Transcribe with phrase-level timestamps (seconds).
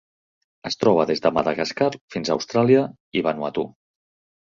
[0.69, 2.89] Es troba des de Madagascar fins a Austràlia
[3.21, 3.71] i Vanuatu.